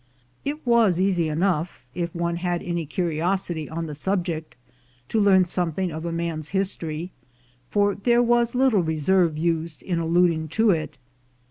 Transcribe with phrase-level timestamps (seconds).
[0.43, 4.55] It was easy enough, if one had any curiosity on the subject,
[5.09, 7.11] to learn something of a man's history,
[7.69, 10.97] for there was little reserve used in alluding to it.